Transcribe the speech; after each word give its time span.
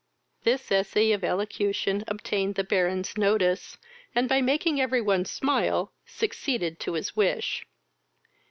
This 0.41 0.71
essay 0.71 1.11
of 1.11 1.23
elocution 1.23 2.03
obtained 2.07 2.55
the 2.55 2.63
Baron's 2.63 3.15
notice, 3.17 3.77
and, 4.15 4.27
by 4.27 4.41
making 4.41 4.81
every 4.81 4.99
one 4.99 5.25
smile, 5.25 5.93
succeeded 6.07 6.79
to 6.79 6.93
his 6.93 7.15
wish. 7.15 7.67